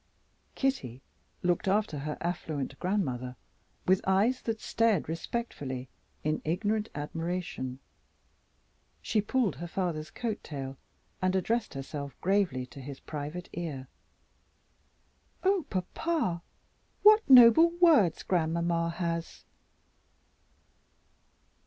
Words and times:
Kitty 0.55 0.99
looked 1.43 1.67
after 1.67 1.99
her 1.99 2.17
affluent 2.21 2.79
grandmother 2.79 3.35
with 3.87 4.01
eyes 4.07 4.41
that 4.41 4.59
stared 4.59 5.07
respectfully 5.07 5.89
in 6.23 6.41
ignorant 6.43 6.89
admiration. 6.95 7.77
She 9.03 9.21
pulled 9.21 9.57
her 9.57 9.67
father's 9.67 10.09
coat 10.09 10.43
tail, 10.43 10.77
and 11.21 11.35
addressed 11.35 11.75
herself 11.75 12.19
gravely 12.19 12.65
to 12.65 12.81
his 12.81 12.99
private 12.99 13.47
ear. 13.53 13.87
"Oh, 15.43 15.67
papa, 15.69 16.41
what 17.03 17.21
noble 17.29 17.69
words 17.69 18.23
grandmamma 18.23 18.89
has!" 18.95 19.43